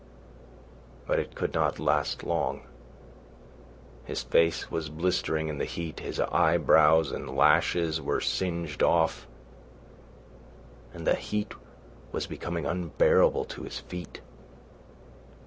But 1.05 1.19
it 1.19 1.35
could 1.35 1.53
not 1.53 1.77
last 1.77 2.23
long. 2.23 2.61
His 4.03 4.23
face 4.23 4.71
was 4.71 4.89
blistering 4.89 5.47
in 5.47 5.59
the 5.59 5.65
heat, 5.65 5.99
his 5.99 6.19
eyebrows 6.19 7.11
and 7.11 7.29
lashes 7.29 8.01
were 8.01 8.19
singed 8.19 8.81
off, 8.81 9.27
and 10.91 11.05
the 11.05 11.13
heat 11.13 11.53
was 12.11 12.25
becoming 12.25 12.65
unbearable 12.65 13.45
to 13.53 13.61
his 13.61 13.79
feet. 13.81 14.21